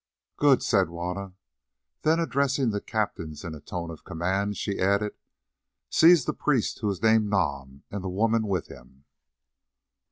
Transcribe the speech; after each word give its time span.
"Good," 0.35 0.63
said 0.63 0.87
Juanna. 0.87 1.35
Then 2.01 2.19
addressing 2.19 2.71
the 2.71 2.81
captains 2.81 3.43
in 3.43 3.53
a 3.53 3.59
tone 3.61 3.91
of 3.91 4.03
command, 4.03 4.57
she 4.57 4.79
added, 4.79 5.13
"Seize 5.91 6.25
that 6.25 6.39
priest 6.39 6.79
who 6.79 6.89
is 6.89 7.03
named 7.03 7.29
Nam, 7.29 7.83
and 7.91 8.03
the 8.03 8.09
woman 8.09 8.47
with 8.47 8.65
him." 8.67 9.05